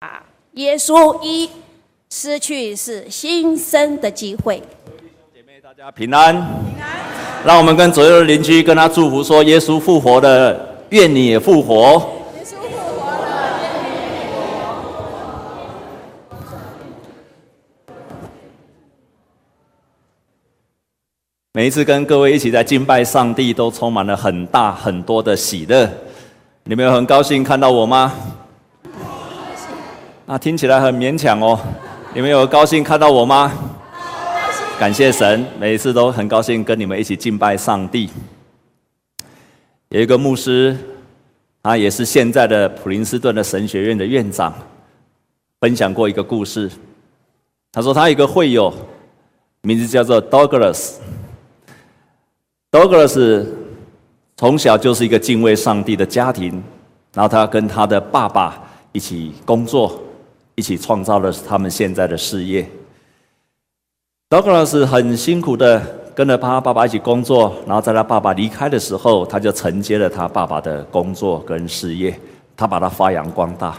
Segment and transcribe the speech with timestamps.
[0.00, 0.22] 啊，
[0.52, 1.46] 耶稣一
[2.08, 4.56] 失去是新生的机会。
[5.34, 6.34] 姐妹，大家平安。
[6.34, 7.44] 平安。
[7.44, 10.58] 让我们跟左右的邻居跟他祝福说：耶稣复活了，
[10.88, 11.76] 愿你也复活。
[12.34, 14.68] 耶稣复活了，愿你也复活。
[21.52, 25.86] 每一次跟各位一起在敬拜上帝，都充满了很大很多的喜乐。
[26.64, 28.14] 你们有很高兴看到我吗？
[30.30, 31.58] 啊，听起来很勉强哦。
[32.14, 33.52] 你们有高兴看到我吗？
[34.78, 38.08] 感谢神，每一次都很高兴跟你们一起敬拜上帝。
[39.88, 40.76] 有一个牧师，
[41.64, 44.54] 他也是现在的普林斯顿的神学院的院长，
[45.58, 46.70] 分享过一个故事。
[47.72, 48.72] 他说他有一个会友，
[49.62, 50.98] 名字叫做 Douglas。
[52.70, 53.46] Douglas
[54.36, 56.62] 从小就是一个敬畏上帝的家庭，
[57.14, 58.62] 然后他跟他的爸爸
[58.92, 60.00] 一起工作。
[60.60, 62.68] 一起创造了他们现在的事业。
[64.28, 65.80] Douglas 很辛苦的
[66.14, 72.20] 跟着他爸爸一起工作，然后在他爸爸离开的时候，他就承接了他爸爸的工作跟事业，
[72.54, 73.74] 他把它发扬光大，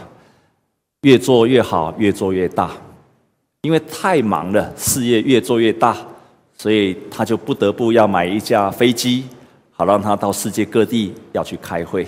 [1.02, 2.72] 越做越好，越做越大。
[3.60, 5.96] 因为太忙了，事业越做越大，
[6.58, 9.28] 所以他就不得不要买一架飞机，
[9.70, 12.04] 好让他到世界各地要去开会。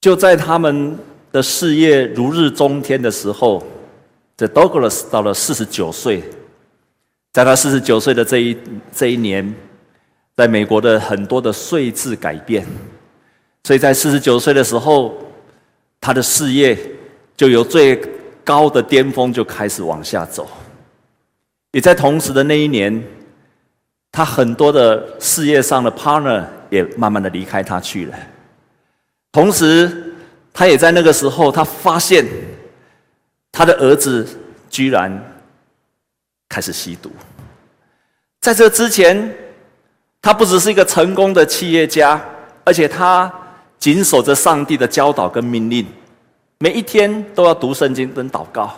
[0.00, 0.98] 就在他们。
[1.36, 3.62] 的事业如日中天的时候，
[4.38, 6.24] 这 Douglas 到了四十九岁，
[7.30, 8.56] 在他四十九岁的这一
[8.90, 9.54] 这一年，
[10.34, 12.66] 在美国的很多的税制改变，
[13.64, 15.14] 所以在四十九岁的时候，
[16.00, 16.78] 他的事业
[17.36, 18.00] 就由最
[18.42, 20.48] 高的巅峰就开始往下走。
[21.72, 23.04] 也在同时的那一年，
[24.10, 28.16] 他很多的事业上的 partner 也慢慢的离开他去了，
[29.30, 30.04] 同时。
[30.58, 32.26] 他也在那个时候，他发现
[33.52, 34.26] 他的儿子
[34.70, 35.12] 居然
[36.48, 37.12] 开始吸毒。
[38.40, 39.36] 在这之前，
[40.22, 42.18] 他不只是一个成功的企业家，
[42.64, 43.30] 而且他
[43.78, 45.84] 谨守着上帝的教导跟命令，
[46.58, 48.74] 每一天都要读圣经跟祷告，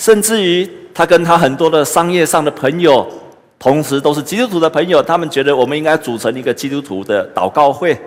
[0.00, 3.10] 甚至于他跟他很多的商业上的朋友，
[3.58, 7.98] 同时都是基督徒的朋友，他们觉得我们应该组成一个基督徒的祷告会，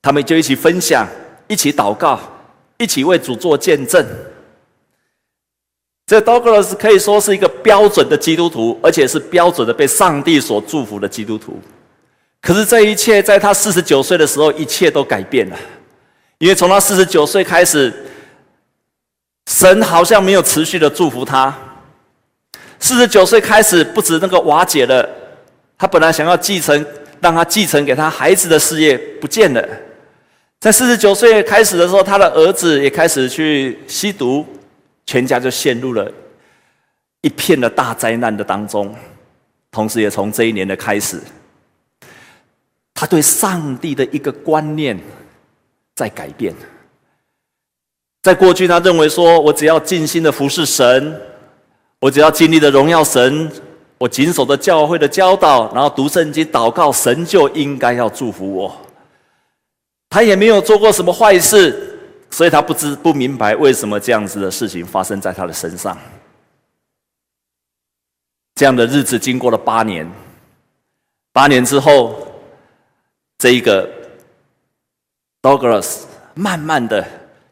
[0.00, 1.04] 他们就一起分享。
[1.50, 2.20] 一起祷告，
[2.78, 4.06] 一起为主做见证。
[6.06, 11.60] 这 Douglas 可以说是一个标准的基督徒，而且是标准的被上帝所祝福的基督徒。
[12.40, 15.56] 可是这一切在他四十九岁的时候，一切都改变了。
[16.38, 17.92] 因为从他四十九岁开始，
[19.50, 21.52] 神好像没有持续的祝福他。
[22.78, 25.08] 四十九岁开始，不止那个瓦解了，
[25.76, 26.86] 他本来想要继承，
[27.20, 29.68] 让他继承给他孩子的事业不见了。
[30.60, 34.44] 在四十九岁开始的时候，他的儿子也开始去吸毒，
[35.06, 36.12] 全家就陷入了
[37.22, 38.94] 一片的大灾难的当中。
[39.70, 41.18] 同时，也从这一年的开始，
[42.92, 44.98] 他对上帝的一个观念
[45.94, 46.54] 在改变。
[48.20, 51.18] 在过去，他认为说：“我只要尽心的服侍神，
[52.00, 53.50] 我只要尽力的荣耀神，
[53.96, 58.76] 我谨守着教会的教导，然后读圣经、祷告，神就应该要祝福我。”
[60.10, 61.98] 他也没有做过什么坏事，
[62.30, 65.96] 所以他不知不明白为什么这样子的事情发生在他的身上。
[68.56, 70.06] 这样的日子经过了八年，
[71.32, 72.26] 八年之后，
[73.38, 73.88] 这一个
[75.40, 76.00] Douglas
[76.34, 77.06] 慢慢的，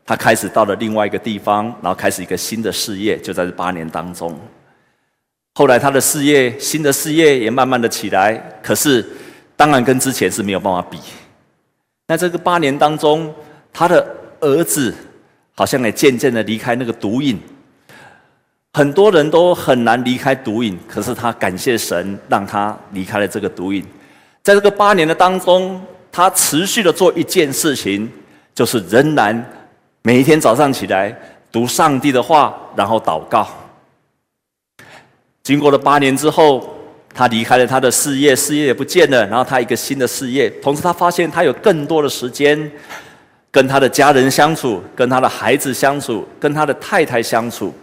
[0.04, 4.38] 他开始到了另外一个地方，然后开始一个新的事业，就在这八年当中。
[5.54, 9.06] 后来他的事业，新的事业也慢慢的起来，可是
[9.56, 10.98] 当然跟之前是没有办法比。
[12.08, 13.34] 在这个八年当中，
[13.70, 14.94] 他的儿子
[15.54, 17.38] 好像也渐渐的离开那个毒瘾。
[18.72, 23.84] 很多人都很难离开毒瘾，可是他感谢神，让他离开了这个毒瘾。
[24.42, 25.78] 在这个八年的当中，
[26.10, 28.10] 他持续的做一件事情，
[28.54, 29.44] 就是仍然
[30.00, 31.14] 每一天早上起来
[31.52, 33.46] 读上帝的话，然后祷告。
[35.42, 36.77] 经过了八年之后。
[37.18, 40.48] 他离开了他的事业，事业也不见了，然后他一个新的事业。
[40.62, 42.70] 同时，他发现他有更多的时间
[43.50, 47.74] 跟他的家人相处，跟他的孩子相处，跟他的太太相处。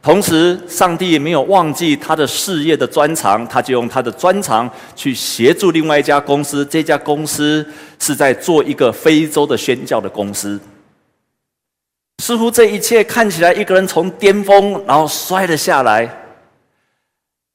[0.00, 6.64] 同时，上帝也没有忘记他的事业的专长，他就用他的专长去协助另外一家公司。
[6.64, 7.62] 这家公司
[7.98, 10.58] 是在做一个非洲的宣教的公司。
[12.22, 16.10] 似乎这一切看起来，一个人从巅峰然后摔了下来。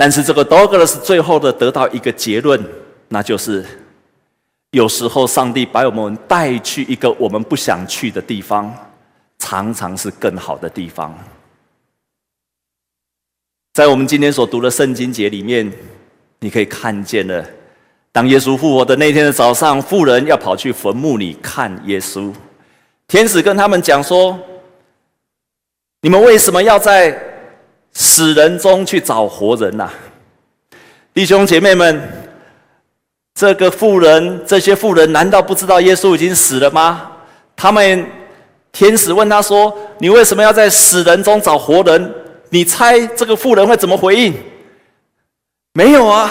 [0.01, 2.59] 但是这个 Douglas 最后的得到一个结论，
[3.09, 3.63] 那就是
[4.71, 8.75] 有时候上帝把我们带去一个我们不想去的地方，
[9.37, 11.15] 常常是更好的地方。
[13.73, 15.71] 在我们今天所读的圣经节里面，
[16.39, 17.45] 你可以看见了，
[18.11, 22.33] 当耶稣复活的那天的早上，妇人要跑去坟墓里看耶稣，
[23.07, 24.39] 天使跟他们讲说
[26.01, 27.11] ：“你们为什么要在
[27.93, 29.89] 死人中去找活人呐？”
[31.13, 32.01] 弟兄姐妹们，
[33.33, 37.11] 这个妇人，这些妇人难道不知道耶稣已经死了吗？
[37.55, 38.05] 他们
[38.71, 42.13] 天使问他说：“你为什么要在死人中找活人？”
[42.53, 44.33] 你猜这个妇人会怎么回应？
[45.73, 46.29] 没有啊，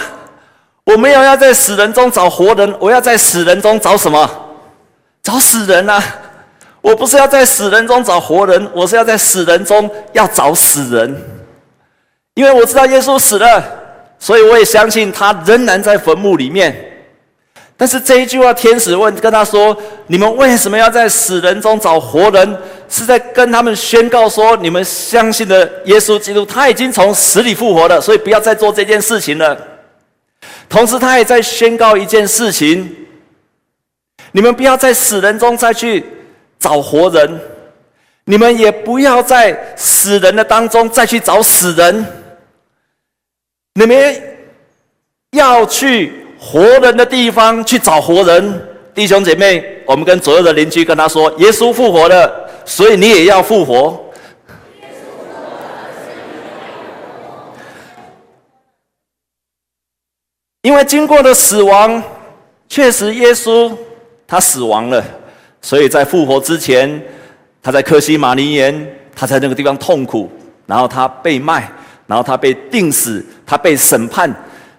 [0.85, 4.31] 我没有要在死人中找活人，我要在死人中找什么？
[5.23, 6.03] 找死人啊！
[6.83, 11.23] 我不是要在死人中找活人，我是要在死人中要找死人，
[12.41, 13.63] 因为我知道耶稣死了，
[14.19, 16.75] 所以我也相信他仍然在坟墓里面。
[17.77, 19.77] 但是这一句话，天使问跟他说
[20.09, 22.59] ：“你们为什么要在死人中找活人？”
[22.89, 29.55] 是在跟他们宣告说：“你们相信的耶稣基督，他已经从死里复活了，所以不要再做这件事情了。”
[30.67, 32.91] 同时，他也在宣告一件事情：
[34.33, 36.03] 你们不要在死人中再去
[36.59, 37.39] 找活人，
[38.25, 42.07] 你们也不要在死人的当中再去找死人，
[43.75, 44.23] 你们
[45.33, 46.13] 要去。
[46.43, 54.03] 活人的地方去找活人，弟兄姐妹，我们跟左右的邻居跟他说：“耶稣复活了，所以你也要复活。”
[60.63, 62.03] 因为经过了死亡，
[62.71, 63.71] 确实耶稣
[64.27, 65.05] 他死亡了，
[65.61, 67.03] 所以在复活之前，
[67.63, 70.33] 他在克西马尼园，他在那个地方痛苦，
[70.65, 71.71] 然后他被卖，
[72.11, 74.29] 然后他被钉死，他被审判。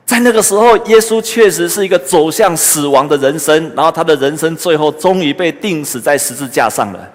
[0.06, 7.10] 在那个时候，耶稣确实是一个走向死亡的人生，然后他的人生最后终于被钉死在十字架上了。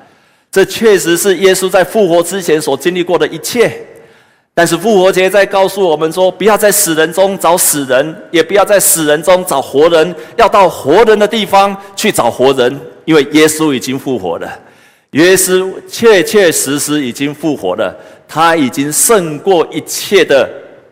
[0.51, 3.71] 这确实是耶稣在复活之前所经历过的一切。
[4.55, 14.51] 但是复活节在告诉我们说，不要在死人中找死人，也不要在死人中找活人，要到活人的地方去找活人，因为耶稣已经复活了。
[15.11, 17.95] 耶稣确确实实已经复活了，
[18.29, 20.49] 他已经胜过一切的。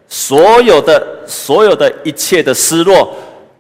[0.06, 3.16] 所有的、所有的一切的失落，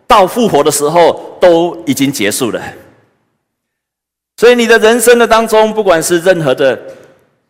[0.06, 2.62] 到复活的时候都已经结束了。
[4.36, 6.78] 所以你的人生的当中，不管是任何的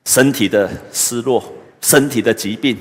[0.06, 1.44] 身体的失落、
[1.82, 2.78] 身体的疾病，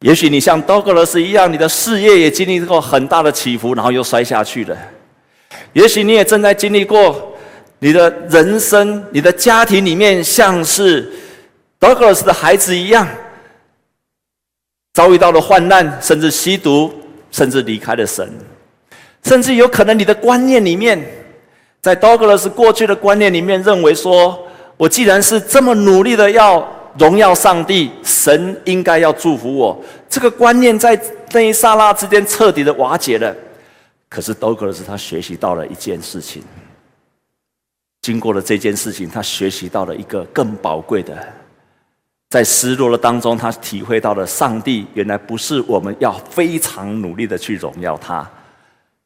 [0.00, 4.76] 也许你像道格拉斯一样，你的事业也经历过很大的起伏，然后又摔下去了。
[5.72, 7.34] 也许你也正在经历过
[7.80, 11.10] 你的人生、你的家庭里面，像是
[11.88, 13.06] 道格拉斯的孩子一样。
[14.92, 16.94] 遭遇到了患难，甚至吸毒，
[17.32, 18.32] 甚至离开了神，
[19.24, 21.04] 甚至有可能你的观念里面，
[21.82, 24.38] 在道格拉斯过去的观念里面认为说，
[24.76, 26.64] 我既然是这么努力的要
[26.96, 29.76] 荣耀上帝，神应该要祝福我。
[30.08, 30.96] 这个观念在
[31.32, 33.34] 那一刹那之间彻底的瓦解了。
[34.08, 36.40] 可是道格拉斯他学习到了一件事情，
[38.02, 41.18] 经过了这件事情，他学习到了一个更宝贵的。
[42.34, 48.28] 在失落的当中，他体会到了上帝原来不是我们要非常努力的去荣耀他，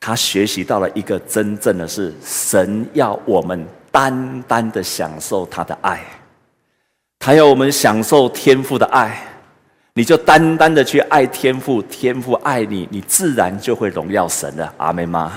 [0.00, 6.02] 他学习到了一个真正的是神要我们单单的享受他的爱，
[7.18, 9.22] 他要我们享受天父的爱，
[9.92, 14.72] 你就单单的去爱天父，天父爱你，你自然就会荣耀神了。
[14.78, 15.34] 阿们吗？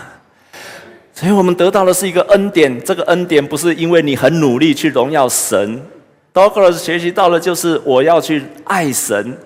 [1.13, 5.85] 所以我们得到的是一个恩典，这个恩典不是因为你很努力去荣耀神。
[6.33, 9.37] 道格拉斯学习到了，就是我要去爱神，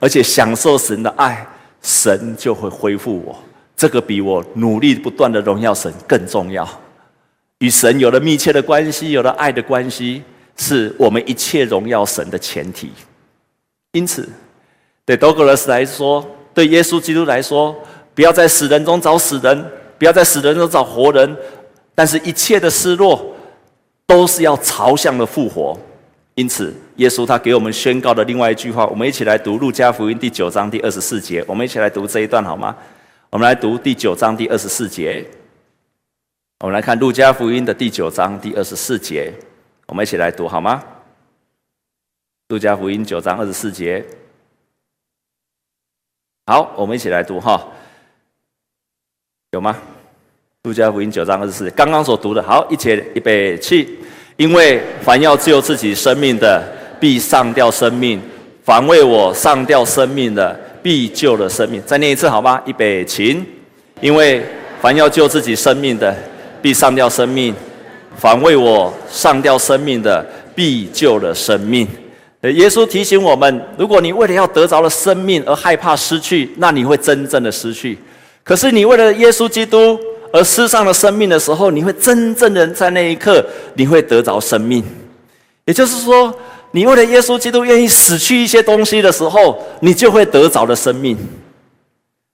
[0.00, 1.46] 而且享受神的爱，
[1.80, 3.36] 神就会恢复我。
[3.76, 6.68] 这个比我努力不断的荣耀神更重要。
[7.58, 10.22] 与神有了密切的关系，有了爱的关系，
[10.56, 12.90] 是我们一切荣耀神的前提。
[13.92, 14.28] 因此，
[15.04, 17.74] 对道格拉斯来说，对耶稣基督来说，
[18.14, 19.64] 不要在死人中找死人，
[19.96, 21.36] 不要在死人中找活人，
[21.94, 23.24] 但是一切的失落，
[24.06, 25.78] 都是要朝向的复活。
[26.34, 31.44] 因此，耶稣他给我们宣告的另外一句话，我们一起来读《路加福音》第九章第二十四节。
[31.46, 32.74] 我们一起来读这一段好吗？
[33.28, 35.26] 我们来读第九章第二十四节。
[36.60, 39.30] 我们来看《路加福音》的第九章第二十四节。
[39.86, 40.82] 我们一起来读好吗？
[42.48, 44.02] 《路加福音》九章二十四节。
[46.46, 47.62] 好，我们一起来读哈。
[49.50, 49.74] 有吗？
[50.62, 52.42] 《路加福音》九章二十四，刚刚所读的。
[52.42, 53.98] 好，一起预备起。
[54.36, 56.62] 因为凡要救自己生命的，
[56.98, 58.18] 必丧掉生命；
[58.64, 61.82] 凡为我丧掉生命的，必救了生命。
[61.84, 62.60] 再念一次好吗？
[62.64, 63.40] 预备起。
[64.00, 64.42] 因为
[64.80, 66.14] 凡要救自己生命的，
[66.60, 67.54] 必丧掉生命；
[68.16, 70.24] 反为我丧掉生命的，
[70.54, 71.86] 必救了生命。
[72.42, 77.94] 耶稣提醒我们：如果你为了要得着了生命而害怕失去，那你会真正的失去；
[78.42, 79.96] 可是你为了耶稣基督
[80.32, 84.82] 而失丧了生命的时候，你会真正的在那一刻，你会得着生命。
[85.66, 86.34] 也就是说，
[86.72, 91.16] 你为了耶稣基督愿意死去一些东西的时候，你就会得着了生命。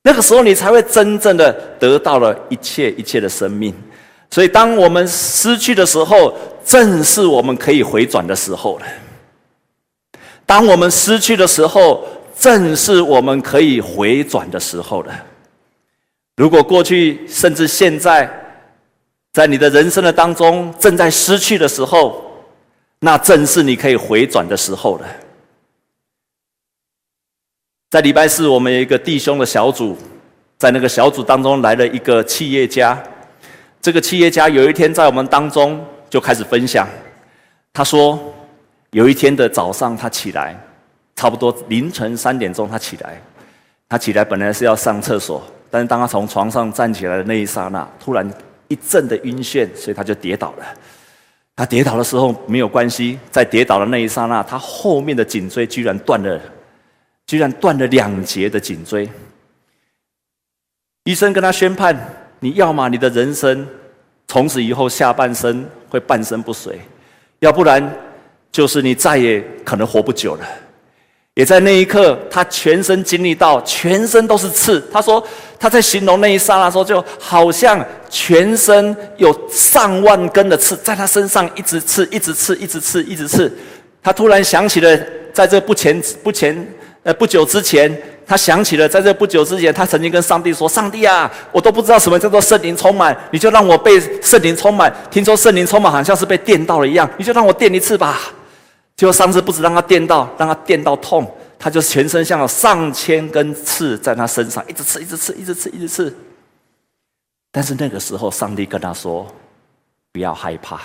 [0.02, 3.74] 那个时候，你才会真正的得到了一切一切的生命。
[4.30, 6.32] 所以，当我们失去的时候，
[6.64, 8.86] 正是我们可以回转的时候了。
[10.46, 12.06] 当我们失去的时候，
[12.38, 15.12] 正是我们可以回转的时候了。
[16.38, 18.30] 如果过去甚至现在，
[19.32, 22.24] 在你的人生的当中正在失去的时候，
[23.00, 25.06] 那正是你可以回转的时候了。
[27.90, 29.98] 在礼拜四，我们有一个弟兄的小组，
[30.56, 32.96] 在那个小组当中来了一个企业家。
[33.80, 36.86] 这个企业家有一天在我们当中就开始分享，
[37.72, 38.16] 他说，
[38.90, 40.56] 有一天的早上他起来，
[41.16, 43.20] 差不多凌晨三点钟他起来，
[43.88, 48.28] 他起来本来是要上厕所，但是当他从床上站起来的那一刹那，突然
[48.68, 50.64] 一阵的晕眩，所以他就跌倒了。
[51.56, 56.40] 他跌倒的时候没有关系，在跌倒的那一刹那，他后面的颈椎居然断了。
[57.26, 59.06] 居然断了两节的颈椎，
[61.04, 61.94] 医生跟他宣判：
[62.40, 63.68] 你要么你的人生
[64.26, 66.80] 从此以后下半生会半身不遂，
[67.40, 67.86] 要不然
[68.50, 70.46] 就是你再也可能活不久了。
[71.38, 74.82] 也在那一刻，他全身经历到全身都是刺。
[74.92, 75.22] 他说
[75.56, 77.80] 他在形容那一刹那时候，就好像
[78.10, 83.56] 全身有上万根的刺在他身上一直刺，一直刺，一直刺，一直刺。
[84.02, 84.98] 他突然想起了，
[85.32, 86.66] 在这不前不前。
[87.04, 87.88] 呃，不久之前，
[88.26, 94.92] 他想起了，在这不久之前，他曾经跟上帝说：“上帝啊，我都不知道什么叫做圣灵充满，你就让我被圣灵充满。
[95.08, 98.20] 听说圣灵充满好像是被电到了一样，你就让我电一次吧。”
[98.98, 101.24] 结果上次不止让他电到，让他电到痛，
[101.56, 106.16] 他就全身像有上千根刺在他身上，一直刺，一直刺，一直刺，一直刺。
[107.52, 109.24] 但是那个时候，上帝跟他说
[110.12, 110.80] ：“不要害怕。”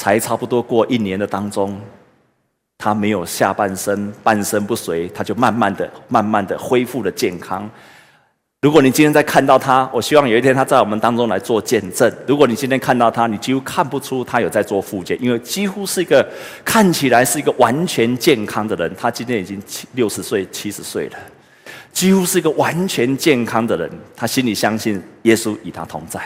[0.00, 1.80] 才差不多过一年的当中。
[2.78, 7.68] 他没有下半身半身不遂，他就慢慢的、慢慢的恢复了健康。
[8.62, 12.10] 如果你今天在看到他，我希望有一天他在我们当中来做见证。
[12.26, 16.26] 如果你今天看到他，你几乎看不出他有在做复健，因为几乎是一个
[16.64, 18.90] 看起来是一个完全健康的人。
[18.98, 21.18] 他今天已经七六十岁、七十岁了，
[21.92, 23.90] 几乎是一个完全健康的人。
[24.16, 26.20] 他心里相信耶稣与他同在。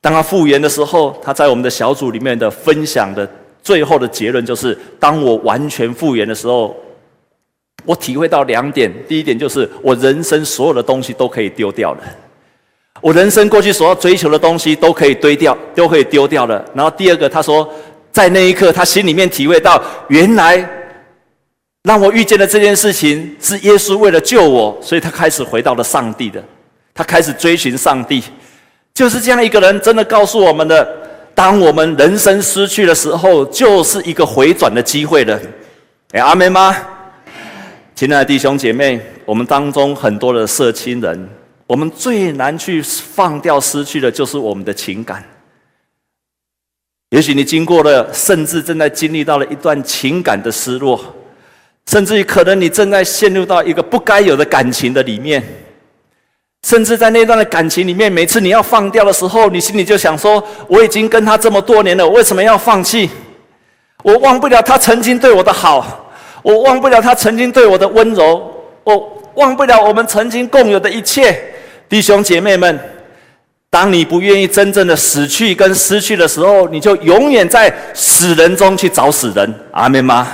[0.00, 3.28] 当他复原的时候，他在我们的小组里面的分享的。
[3.62, 6.74] 最后的结论就是，当我完全复原的时候，
[7.84, 8.92] 我体会到两点。
[9.08, 12.00] 第一点就是，我人生所有的东西都可以丢掉了。
[13.00, 16.64] 我人生过去所要追求的东西都可以堆掉，都可以丢掉了。
[16.74, 17.68] 然后第二个，他说，
[18.12, 20.68] 在那一刻，他心里面体会到，原来
[21.82, 26.42] 让我遇见的这件事情是耶稣为了救我，所以他开始回到了上帝的，
[26.92, 28.22] 他开始追寻上帝。
[28.92, 30.96] 就是这样一个人，真的告诉我们的。
[31.32, 35.40] 当我们人生失去的时候，就是一个回转的机会了。
[36.12, 36.76] 哎，阿门吗？
[38.00, 41.28] 亲爱的弟兄姐妹，我们当中很多的社亲人，
[41.66, 45.22] 我们最难去放掉失去的，就是我们的情感。
[47.10, 50.98] 也许你经过了，甚至正在经历到了一段情感的失落，
[51.90, 55.44] 甚至于可能你正在陷入到一个不该有的感情的里面。
[56.66, 63.10] 甚至在那段的感情里面，每次你要放掉的时候，你心里就想说：“我已经跟他这么多年了，为什么要放弃？
[64.02, 66.09] 我忘不了他曾经对我的好，
[66.42, 68.52] 我忘不了他曾经对我的温柔，
[68.84, 71.38] 我忘不了我们曾经共有的一切。”
[71.88, 72.78] 弟兄姐妹们，
[73.68, 79.54] 当你不愿意真正的死去跟失去的时候，你就永远在死人中去找死人。
[79.72, 80.28] 阿门吗？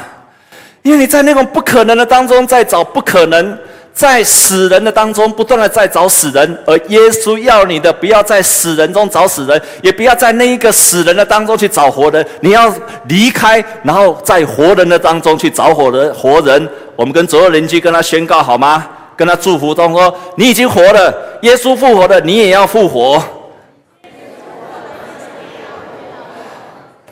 [0.83, 3.59] 因为你在那种不可能的当中在找不可能。
[3.97, 12.25] 在死人的当中，不断的在找死人，而耶稣要你的，不要在死人中找死人，也不要在那一个死人的当中去找活人。
[12.41, 12.71] 你要
[13.09, 16.13] 离开，然后在活人的当中去找活人。
[16.13, 18.87] 活人，我们跟左右邻居跟他宣告好吗？
[19.17, 23.23] 跟他祝福，他说你已经活了，耶稣复活了，你也要复活。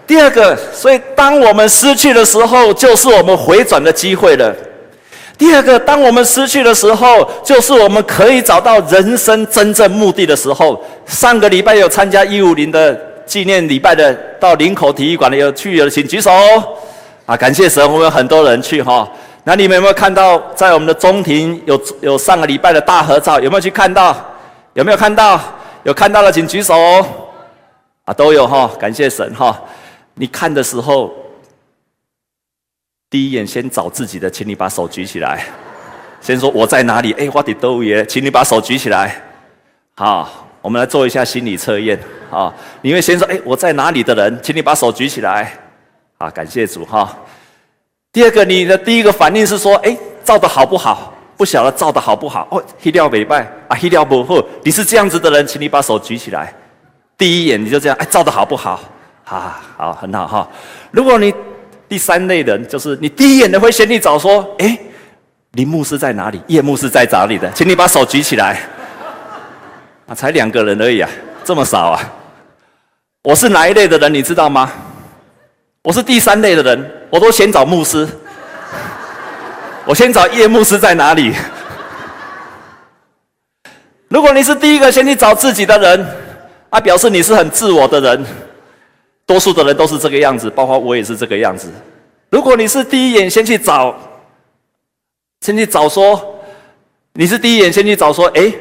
[0.07, 4.55] 第二个，所以当我们失去的时候，就是我们回转的机会了。
[5.37, 10.81] 第二个，当我们失去的时候，就是我们可以找到人生真正目的的时候。
[11.07, 12.95] 上个礼拜有参加一五零的
[13.27, 16.31] 纪念礼拜的，到林口体育馆的有去的，请举手。
[17.27, 19.09] 啊，感谢神，我们有很多人去哈。
[19.43, 23.41] 那你们有没有看到，在我们的中庭有有上个礼拜的大合照？
[23.41, 24.17] 有没有去看到？
[24.75, 25.41] 有没有看到？
[25.83, 26.75] 有看到的请举手。
[28.05, 29.59] 啊，都有哈，感谢神哈。
[30.15, 31.11] 你看的时候，
[33.15, 35.47] 第一眼先找自己的，请你把手举起来，
[36.21, 37.13] 先说我在哪里？
[37.13, 39.15] 哎，我的豆爷，请你把手举起来。
[39.95, 41.97] 好，我们来做一下心理测验
[42.29, 42.53] 好。
[42.83, 45.53] 你会先说，哎，我在哪里的人，请你把手举起来。
[46.19, 47.17] 啊，感谢主哈。
[48.11, 51.15] 第二个，你的第一个反应是说，哎，照的好不好？
[51.37, 52.49] 不晓得照的好不好？
[52.51, 54.45] 哦，黑料美拜啊，黑料不好。
[54.65, 56.53] 你是这样子的人，请你把手举起来。
[57.17, 58.81] 第一眼你就这样，哎，照的好不好？
[59.25, 60.49] 啊，好，很好哈。
[60.91, 61.33] 如果你
[61.95, 64.77] 第三类人，就是你第一眼的会先去找说，哎，
[65.53, 66.43] 林牧师在哪里？
[66.49, 67.49] 叶牧师在哪里的？
[67.53, 68.59] 请你把手举起来。
[70.09, 71.09] 啊，才两个人而已啊，
[71.45, 72.13] 这么少啊！
[73.23, 74.73] 我是哪一类的人，你知道吗？
[75.83, 78.09] 我是第三类的人，我都先找牧师。
[79.85, 81.33] 我先找叶牧师在哪里？
[84.09, 86.05] 如果你是第一个先去找自己的人，
[86.71, 88.27] 啊，表示你是很自我的人。
[89.27, 91.71] 多数的人都是这个样子，包括我也是这个样子。
[92.31, 93.95] 如果你是第一眼先去找，
[95.41, 96.37] 先去找说，
[97.15, 98.53] 你是第一眼先去找说，哎，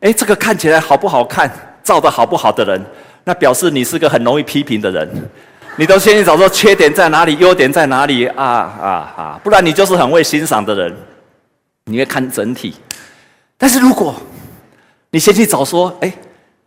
[0.00, 1.50] 哎，这个看起来好不好看，
[1.82, 2.84] 照的好不好的人，
[3.24, 5.08] 那表示你是个很容易批评的人。
[5.76, 9.40] 你都先去找说缺点在哪里，优点在哪里啊啊啊！
[9.44, 10.96] 不然你就是很会欣赏的人，
[11.84, 12.74] 你会看整体。
[13.56, 14.12] 但是如果
[15.10, 16.12] 你先去找说，哎，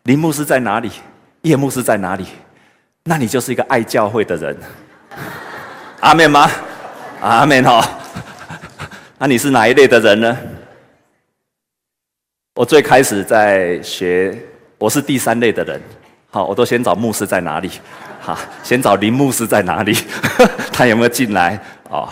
[0.04, 0.90] 林牧师在哪里，
[1.42, 2.26] 叶牧师在哪里？
[3.04, 4.56] 那你就是一个爱教会的人，
[6.02, 6.50] 阿门吗？
[7.20, 7.84] 阿门哈。
[9.18, 10.38] 那你是哪一类的人呢？
[12.56, 14.38] 我最开始在学，
[14.78, 15.82] 我是第三类的人。
[16.30, 17.72] 好，我都先找牧师在哪里？
[18.20, 19.94] 好，先找林牧师在哪里？
[20.72, 21.60] 他有没有进来？
[21.90, 22.08] 哦，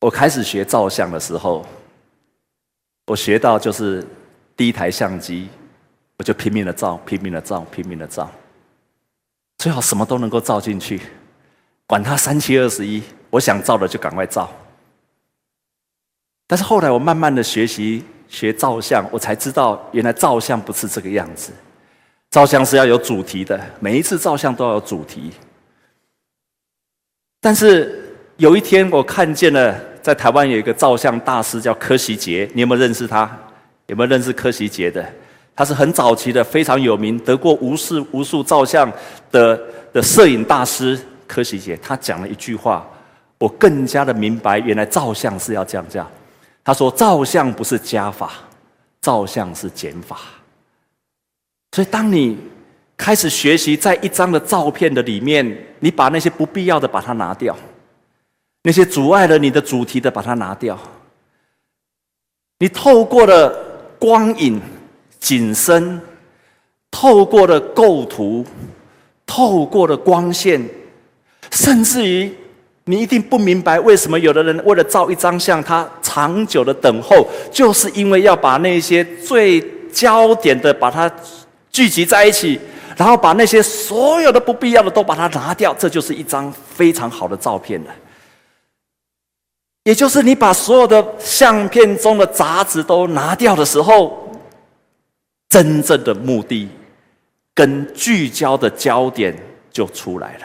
[0.00, 1.66] 我开始学照相的时候，
[3.06, 4.06] 我学到就是
[4.56, 5.48] 第一台相机，
[6.16, 8.30] 我就拼命的照，拼命的照，拼命的照。
[9.62, 11.00] 最好什么都能够照进去，
[11.86, 13.00] 管他三七二十一，
[13.30, 14.50] 我想照的就赶快照。
[16.48, 21.52] 但是后来我慢慢的学习学照相，我才知道原来照相不是这个样子，
[22.28, 25.30] 照相是要有主题的，每一次照相都要有主题。
[27.40, 33.30] 但是有一天我看见了，在台湾有一个照相大师叫柯希杰，你有没有认识他？
[33.86, 35.08] 有没有认识柯希杰的？
[35.54, 38.90] 他是很早期的，非常有名，得过无数无数照相
[39.30, 39.60] 的
[39.92, 41.76] 的摄影大师柯锡杰。
[41.76, 42.88] 他讲了一句话，
[43.36, 46.10] 我更加的明白，原来照相是要这样讲。
[46.64, 48.32] 他说：“照相不是加法，
[49.00, 50.20] 照相是减法。”
[51.72, 52.38] 所以，当你
[52.96, 55.44] 开始学习在一张的照片的里面，
[55.80, 57.54] 你把那些不必要的把它拿掉，
[58.62, 60.78] 那些阻碍了你的主题的把它拿掉，
[62.58, 63.52] 你透过了
[63.98, 64.58] 光影。
[65.22, 66.00] 景深，
[66.90, 68.44] 透过了构图，
[69.24, 70.60] 透过了光线，
[71.52, 72.34] 甚至于
[72.86, 81.08] 你一定不明白为什么有的人为了照一张相，他长久的等候，就是因为要把那些最焦点的把它
[81.70, 82.58] 聚集在一起，
[82.96, 87.90] 然后把那些所有的不必要的都把它拿掉，这就是一张非常好的照片了。
[89.84, 94.18] 也就是你把所有的相片中的杂质都拿掉的时候。
[95.52, 96.66] 真正的目的
[97.54, 99.36] 跟聚焦的焦点
[99.70, 100.44] 就出来了。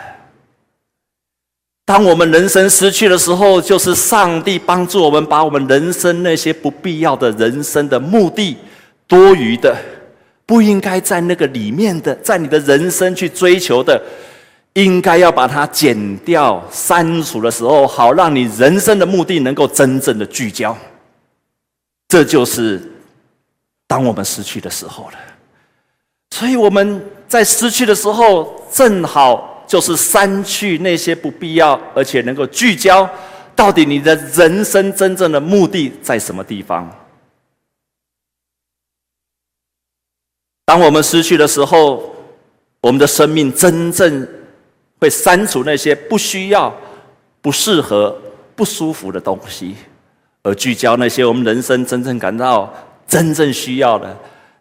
[1.86, 8.58] 当我们人生失去的时候，就是上帝帮助我们把我们人生那些不必要的人生的目的、
[9.08, 9.74] 多余的、
[10.46, 14.04] 不应该在那个里面的，在你的人生去追求的，
[14.74, 20.78] 应该要把它剪掉、删除的时候，好让你人生的目的能够真正的聚焦。
[22.10, 22.82] 这就是。
[23.88, 25.18] 当我们失去的时候了，
[26.32, 33.10] 所以我们在失去的时候，正好就是删去那些不必要，而且能够聚焦。
[33.56, 36.94] 到底你的人生真正的目的在什么地方？
[40.66, 42.14] 当我们失去的时候，
[42.82, 44.28] 我们的生命真正
[45.00, 46.76] 会删除那些不需要、
[47.42, 48.16] 不适合、
[48.54, 49.76] 不舒服的东西，
[50.44, 52.72] 而聚焦那些我们人生真正感到。
[53.08, 54.16] 真正需要的、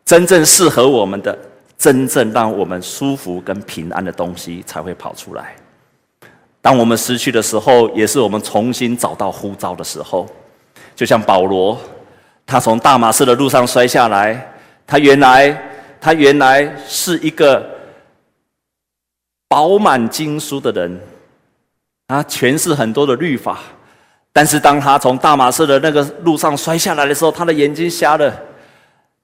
[0.04, 1.36] 真正适合我们的、
[1.76, 5.56] 真正让我们舒服跟平安的东西才会跑出来。
[6.62, 10.26] 当我们失去的时候，也是我们重新找到呼召的时候。
[10.94, 11.78] 就像保罗，
[12.46, 14.54] 他从大马士的路上摔下来，
[14.86, 15.62] 他原来
[16.00, 17.64] 他原来是一个
[19.48, 21.00] 饱满经书的人，
[22.06, 23.58] 啊诠释很多的律法。
[24.36, 28.30] 但是当他从大马士的那个路上摔下来的时候，他的眼睛瞎了。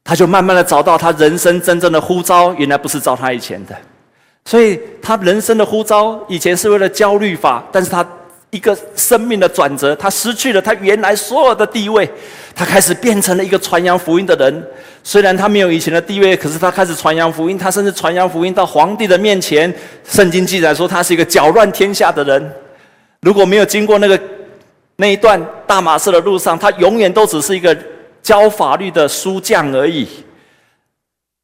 [0.03, 3.77] 他就慢慢的找到他人生真正的呼召，原来不是照他以前的，
[4.47, 8.03] 所以他人生的呼召以前是为了焦虑法，但是他
[8.49, 12.11] 一个生命的转折，他失去了他原来所有的地位，
[12.55, 14.67] 他开始变成了一个传扬福音的人。
[15.05, 19.71] 虽然他没有以前的地位，可是他开始传扬福音，他甚至传扬福音到皇帝的面前。
[20.09, 22.53] 圣经记载说他是一个搅乱天下的人。
[23.21, 24.19] 如果没有经过那个
[24.97, 27.77] 那一段大马士的路上，他永远都只是一个。
[28.23, 30.07] 教法律的书匠而已，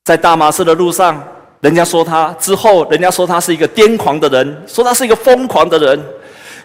[0.05, 1.21] 在大马士的路上，
[1.61, 6.01] 人家说他之后，人家说他是一个癫狂的人，说他是一个疯狂的人。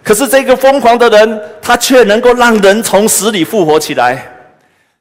[0.04, 4.24] 可是这个疯狂的人，他却能够让人从死里复活起来。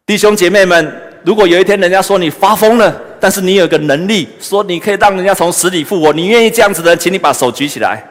[0.06, 0.90] 弟兄姐妹们，
[1.26, 8.02] 如果有一天人家说你发疯了，但是你有个能力，说你可以让人家从死里复活，你愿意这样子的，请你把手举起来。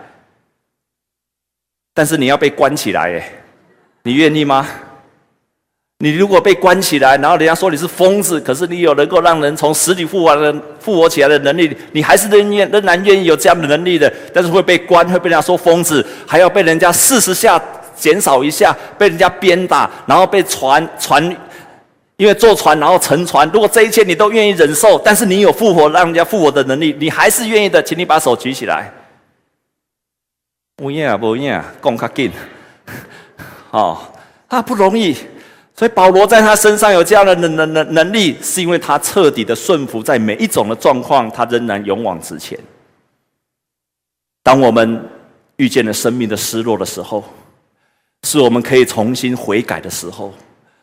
[1.95, 3.40] 但是你要被关起来，诶，
[4.03, 4.67] 你愿意吗？
[5.99, 17.61] 你如果被关起来，然后人家说你是疯子，可是你有能够让人从死里复活的复活起来的能力，你还是仍愿仍然愿意有这样的能力的，但是会被关，会被人家说疯子，还要被人家四十下
[17.95, 21.23] 减少一下，被人家鞭打，然后被船船，
[22.17, 23.47] 因为坐船然后沉船。
[23.53, 28.91] 如果这一切你都愿意忍受，但是你有复活让人家复活的能力，你还是愿意的，请你把手举起来。
[30.77, 32.31] 不要不要，讲较紧，
[33.71, 33.97] 哦，
[34.47, 35.15] 啊不容易。
[35.75, 42.59] 所以保罗在他身上有这样的能能能能力，是因为他彻底的顺服，在每一种的状况，他仍然勇往直前。
[44.43, 45.09] 当我们
[45.55, 47.23] 遇见了生命的失落的时候，
[48.23, 50.31] 是我们可以重新悔改的时候，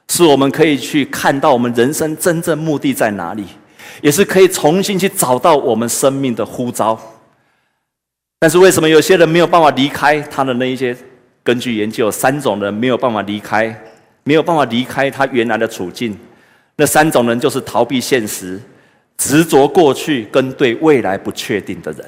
[0.08, 3.44] 是我们可以去看到我们人生真正目的在哪里，
[4.00, 6.98] 也是可以重新去找到我们生命的呼召。
[8.40, 10.96] 但是为什么有些人没有办法离开他的那一些？
[11.48, 13.74] 根据研究，三种人没有办法离开。
[14.24, 16.14] 没有办法离开他原来的处境，
[16.76, 18.60] 那三种人就是逃避现实、
[19.16, 22.04] 执着过去跟对未来不确定的人。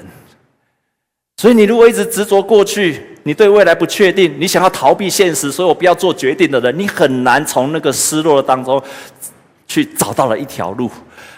[1.37, 8.79] 所以，你如果一直执着过去，你对未来不确定，你想要逃避现实，所以我不要做决定的人，你很难从那个失落当中
[9.65, 10.91] 去找到了一条路。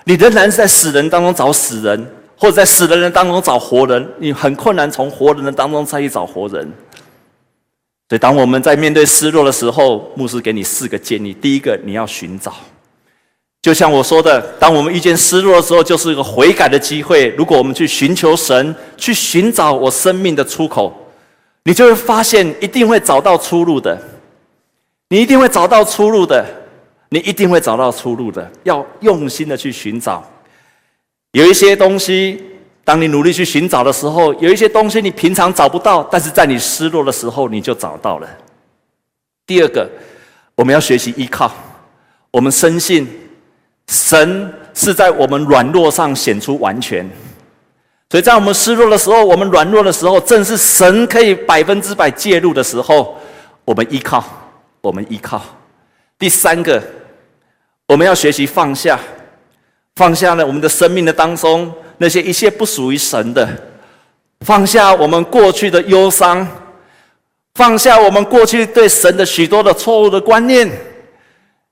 [0.04, 6.70] 你仍然是在死人当中找死人，或者在死的人当中找活人，你很困难从活人的当中再去找活人。
[8.13, 12.54] 所以，当我们在面对失落的时候，牧师给你四个建议：第一个，你要寻找。
[13.60, 17.30] 就像我说的，当我们遇见失落的时候，就是一个悔改的机会。
[17.30, 20.95] 如果我们去寻求神，去寻找我生命的出口，
[21.63, 23.99] 你就会发现一定会找到出路的。
[25.10, 26.45] 你一定会找到出路的，
[27.10, 28.47] 你一定会找到出路的。
[28.62, 30.23] 要用心的去寻找，
[31.32, 32.45] 有一些东西。
[32.86, 38.28] 当你努力去寻找的时候，有一些东西你平常找不到，但是在你失落的时候你就找到了。
[39.46, 39.89] 第二个，
[40.56, 41.50] 我们要学习依靠，
[42.30, 43.08] 我们深信
[43.88, 47.10] 神是在我们软弱上显出完全，
[48.10, 53.17] 所以在我们失落的时候，我们软弱的时候，正是神可以百分之百介入的时候，
[53.63, 54.24] 我们依靠，
[54.82, 55.41] 我们依靠。
[56.19, 56.84] 第三个，
[57.88, 59.00] 我们要学习放下，
[59.96, 61.74] 放下了我们的生命的当中。
[62.04, 63.48] 那些一切不属于神的，
[64.42, 66.46] 放下我们过去的忧伤，
[67.54, 70.70] 放下我们过去对神的许多的错误的观念，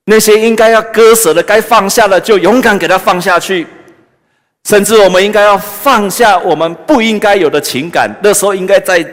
[0.06, 3.68] 那些应该要割舍的、该放下的，就勇敢给他放下去。
[4.64, 9.06] 甚至我们应该要放下我们不应该有的情感，那时候应该在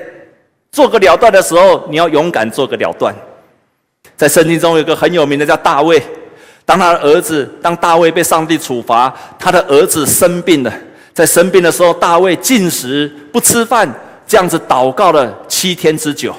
[0.70, 3.12] 做个了断的时候，你要勇敢做个了断。
[4.16, 6.00] 在圣经中有个很有名的叫大卫，
[6.64, 10.72] 当他的儿子，当大卫被上帝处罚，他的儿子生病了。
[11.18, 13.92] 在生病的时候，大卫禁食不吃饭，
[14.24, 16.32] 这样子祷告了七天之久。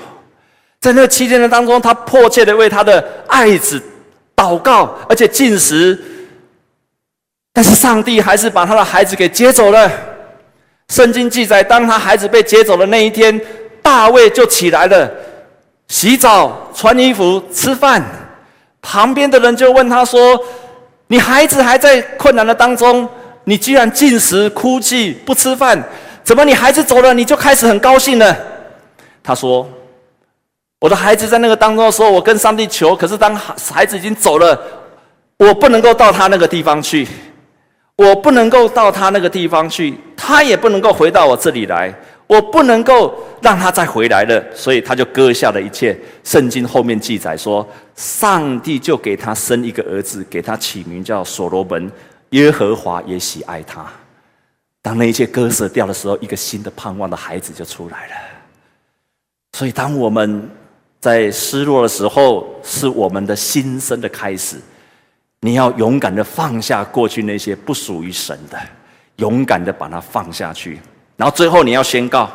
[0.79, 3.81] 在那七天的当中，他迫切的为他的爱子
[4.37, 6.01] 祷告，而且禁食。
[7.51, 9.91] 但是上帝还是把他的孩子给接走了。
[10.87, 13.37] 圣经记载，当他孩子被接走的那一天，
[13.81, 15.11] 大卫就起来了，
[15.89, 18.01] 洗澡、穿衣服、吃饭。
[18.81, 20.39] 旁边的人就问他说
[21.07, 23.05] ：“你孩子还在困难的当中？”
[23.49, 25.83] 你居然进食、哭泣、不吃饭，
[26.23, 28.35] 怎么你孩子走了你就开始很高兴呢？
[29.23, 29.67] 他说
[30.79, 34.55] ：“我的孩子在那个当中的时候，我跟上帝求，可是当孩子已经走了，
[35.37, 37.07] 我不能够到他那个地方去，
[37.95, 41.91] 我不能够到他那个地方去，他也不能够回到我这里来，
[42.27, 45.97] 我不能够让他再回来了，所以他就割下了一切。
[46.23, 51.91] 圣经后面记载说，上帝就给他生一个儿子，给他起名叫所罗门。”
[52.31, 53.85] 耶和华也喜爱他。
[54.81, 58.13] 当那一切割舍掉的时候，一个新的盼望的孩子就出来了。
[59.53, 60.49] 所以，当我们
[60.99, 64.57] 在失落的时候，是我们的新生的开始。
[65.41, 68.59] 你要勇敢的放下过去那些不属于神的，
[69.17, 70.79] 勇敢的把它放下去。
[71.15, 72.29] 然后最后你要宣告：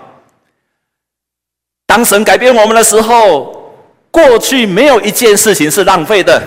[1.86, 3.74] 当神改变我们的时候，
[4.10, 6.42] 过去没有一件事情是浪费的。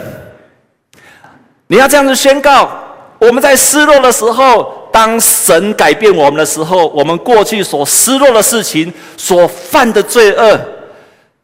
[1.68, 2.72] 你要这样子宣告：
[3.20, 10.60] 我们在失落的时候，当神改变我们的时候，我们过去所失落的事情、所犯的罪恶、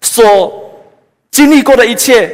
[0.02, 0.72] 所
[1.32, 2.32] 经历过的一切，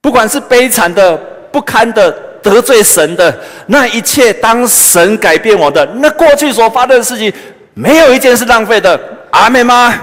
[0.00, 1.20] 不管是悲惨的。
[1.52, 3.34] 不堪的得罪神的
[3.68, 7.32] 那一切，当神改变我的那过去所发生的事情，
[7.72, 9.00] 没有一件是浪费的。
[9.30, 9.98] 阿妹吗？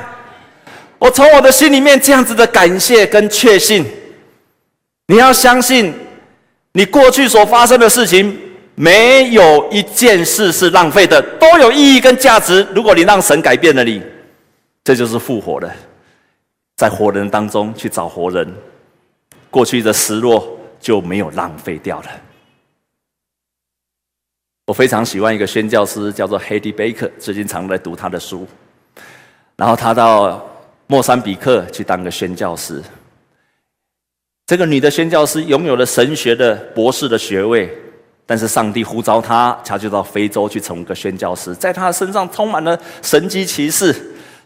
[0.98, 3.86] 我从我的心里面这样子的感谢跟确信，
[5.10, 5.94] 你要相信，
[6.74, 8.38] 你过去所发生的事情，
[8.76, 12.68] 没有一件事是浪费的，都有意义跟价值。
[12.76, 14.02] 如果你让神改变了你，
[14.84, 15.74] 这就是复活了，
[16.76, 18.48] 在活人当中去找活人，
[19.50, 20.60] 过去的失落。
[20.84, 22.08] 就没有浪费掉了。
[24.66, 28.46] 我非常喜欢一个宣教师，叫做 Heidi Baker，最近常在读他的书。
[29.56, 30.46] 然后他到
[30.86, 32.84] 莫桑比克去当个宣教师。
[34.46, 37.70] 这个女的宣教师拥有了神学的博士的学位，
[38.26, 41.56] 但是上帝呼召她，她就到非洲去成为一个宣教师。
[41.56, 43.96] 在她身上充满了神迹奇事。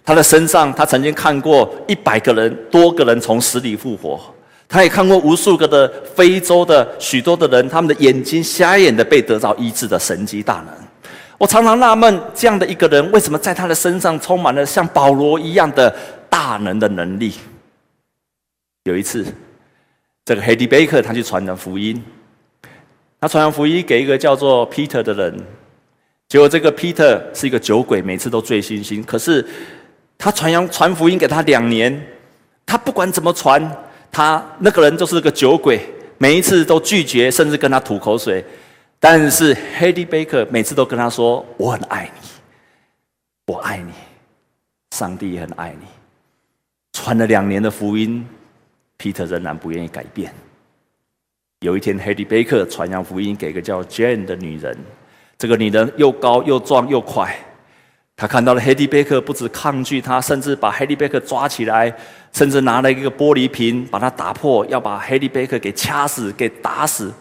[0.06, 4.20] 她的身上，她曾经看过一百个人，多个人从死里复活。
[4.68, 10.68] 她也看过无数个的非洲的许多的人，他们的眼睛瞎眼的被得到医治的神迹大能。
[11.40, 15.94] 我常常纳闷，这样的一个人，为什么在他的身上充满了像保罗一样的
[16.30, 17.34] 大能的能力？
[18.84, 19.26] 有一次，
[20.28, 22.04] 这个黑迪贝克他去传讲福音，
[23.22, 25.34] 他传扬福音给一个叫做 Peter 的人，
[26.28, 29.02] 结果这个 Peter 是一个酒鬼，每次都醉醺醺。
[29.06, 29.48] 可是
[30.18, 32.06] 他传扬传福音给他两年，
[32.66, 33.74] 他不管怎么传。
[34.12, 35.80] 他那个人就是个酒鬼，
[36.18, 38.44] 每一次都拒绝，甚至跟他吐口水。
[39.00, 42.28] 但是 Heidi Baker 每次都跟他说：“我很爱你，
[43.54, 43.94] 我爱你，
[44.92, 45.88] 上帝也很爱你。”
[46.92, 48.28] 传了两年的福音
[48.98, 50.34] ，Peter 仍然不愿意改变。
[51.62, 54.78] 有一天，Hedy Baker 传扬福音给一个叫 Jane 的女人，
[55.38, 57.36] 这个女人又高又壮又快。
[58.16, 61.96] 他看到了黑迪贝克，不止抗拒他，甚至把黑迪贝克抓起来，
[62.34, 67.14] 甚至拿了一个玻璃瓶把它打破，要把黑迪贝克给掐死、给打死。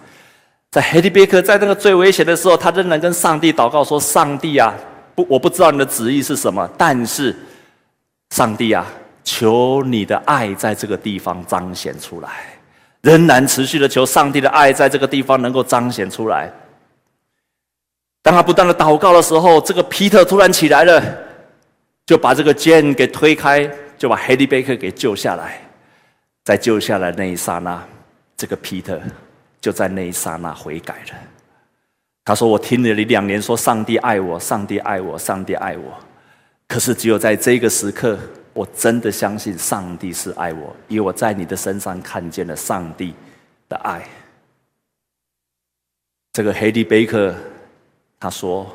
[0.71, 4.75] 在黑迪贝克在那个最危险的时候，他仍然跟上帝祷告说：“上帝啊，
[5.15, 7.37] 不，我不知道你的旨意是什么，但是
[8.31, 8.87] 上帝啊，
[9.27, 12.31] 求你的爱在这个地方彰显出来。”
[13.03, 16.51] 仍然持续的求上帝的爱在这个地方能够彰显出来。
[18.21, 21.01] 当他不断的祷告的时候，这个皮特突然起来了，
[22.05, 25.61] 就把这个剑给推开，就把黑利贝克给救下来。
[26.43, 27.81] 在救下来那一刹那，
[28.37, 29.01] 这个皮特
[29.61, 31.15] 就在那一刹那悔改了。
[32.25, 35.97] 他说：“我听了你两年说上帝爱我，上帝爱我，上帝爱我，
[36.67, 38.19] 可是只有在这个时刻，
[38.57, 43.15] 我真的相信上帝是爱我，因为我在你的身上看见了上帝
[43.69, 44.03] 的爱。”
[46.33, 47.35] 这个 Heidi Baker。
[48.19, 48.67] 他说：“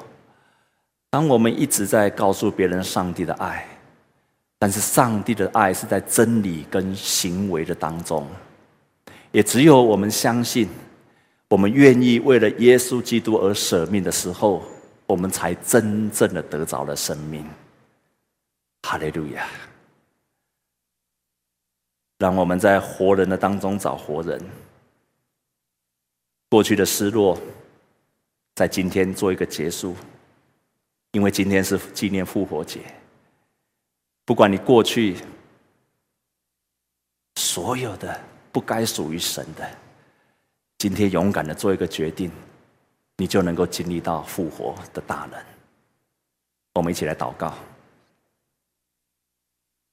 [1.10, 3.68] 当我们一直在告诉别人上帝的爱，
[4.60, 8.28] 但是上帝的爱是在真理跟行为的当中，
[9.32, 10.70] 也只有我们相信，
[11.50, 14.64] 我们愿意为了耶稣基督而舍命的时候，
[15.08, 17.44] 我们才真正的得着了生命。
[18.84, 19.48] 哈利路亚！
[22.22, 24.40] 让我们在活人的当中找活人，
[26.50, 27.36] 过去的失落。”
[28.54, 29.96] 在今天做一个结束，
[31.14, 32.82] 因为今天是纪念复活节。
[34.26, 35.18] 不管你过去
[37.38, 38.20] 所有的
[38.52, 39.68] 不该属于神的，
[40.78, 42.30] 今天勇敢的做一个决定，
[43.18, 45.42] 你就能够经历到复活的大能。
[46.76, 47.56] 我们一起来祷告：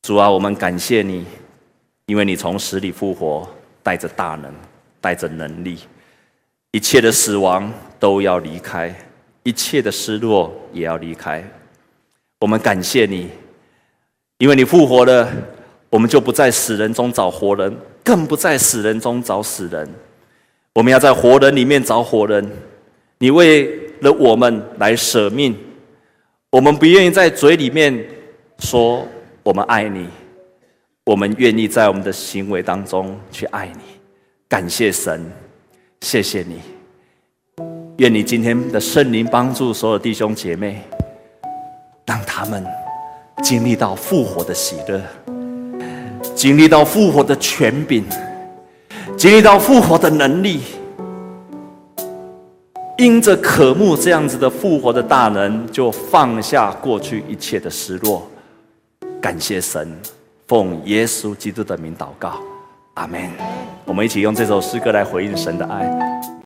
[0.02, 1.24] 主啊，我们感谢你，
[2.09, 3.47] 因为你从死里复活，
[3.83, 4.51] 带着大能，
[4.99, 5.79] 带着能力。
[6.71, 8.94] 一切的死亡都要离开，
[9.42, 11.44] 一切的失落也要离开。
[12.40, 13.29] 我们感谢你，
[14.38, 15.31] 因为你复活了，
[15.90, 19.87] 我们就不在死人中找活人，更不在死人中找死人。
[20.73, 22.51] 我们要在活人里面找活人。
[23.18, 23.66] 你为
[24.01, 25.55] 了我们来舍命，
[26.49, 28.03] 我们不愿意在嘴里面
[28.61, 29.07] 说
[29.42, 30.09] 我们爱你，
[31.09, 33.81] 我们愿意在我们的行为当中去爱你。
[34.47, 35.25] 感谢神。
[36.03, 36.61] 谢谢你，
[37.97, 40.83] 愿你今天的圣灵帮助所有弟兄姐妹，
[42.05, 42.62] 让他们
[43.42, 45.03] 经历到复活的喜乐，
[46.37, 48.05] 经历到复活的权柄，
[49.16, 50.61] 经历到复活的能力，
[52.99, 58.31] 因着渴慕这样子的复活的大能，就放下过去一切的失落，
[59.21, 59.99] 感谢神，
[60.48, 62.40] 奉耶稣基督的名祷告，
[62.94, 63.30] 阿门。
[63.84, 66.38] 我们一起用这首诗歌来回应神的爱。